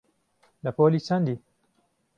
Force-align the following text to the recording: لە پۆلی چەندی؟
لە 0.63 0.71
پۆلی 0.77 1.01
چەندی؟ 1.07 1.35